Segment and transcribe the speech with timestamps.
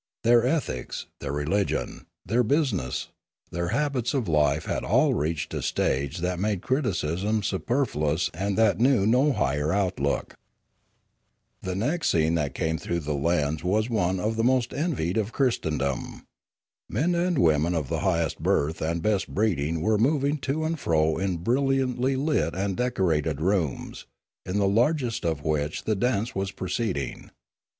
[0.23, 3.09] Their ethics, their religion, their business,
[3.51, 8.79] their habits of life had all reached a stage that made criticism superfluous and that
[8.79, 10.33] knew no higher outlook.
[11.61, 15.33] The next scene that came through the lens was one of the most envied of
[15.33, 16.23] Christendom.
[16.89, 21.17] Men and women of the highest birth and best breeding were moving to and fro
[21.17, 24.07] in brilliantly lit and decorated rooms,
[24.47, 27.29] in the largest of which the dance was proceeding.